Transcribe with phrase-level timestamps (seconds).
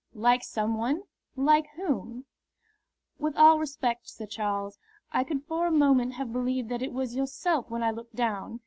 [0.15, 1.03] "Like some one?
[1.35, 2.25] Like whom?"
[3.19, 4.79] "With all respect, Sir Charles,
[5.11, 8.59] I could for a moment have believed that it was yourself when I looked down.